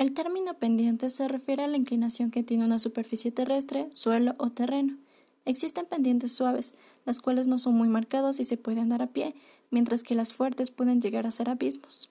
[0.00, 4.48] El término pendiente se refiere a la inclinación que tiene una superficie terrestre, suelo o
[4.48, 4.96] terreno.
[5.44, 6.72] Existen pendientes suaves,
[7.04, 9.34] las cuales no son muy marcadas y se pueden dar a pie,
[9.70, 12.08] mientras que las fuertes pueden llegar a ser abismos.